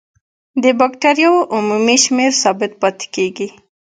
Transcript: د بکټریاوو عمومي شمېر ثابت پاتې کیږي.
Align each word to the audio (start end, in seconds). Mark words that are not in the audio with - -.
د 0.63 0.65
بکټریاوو 0.79 1.47
عمومي 1.55 1.97
شمېر 2.03 2.31
ثابت 2.41 2.71
پاتې 2.81 3.05
کیږي. 3.15 3.47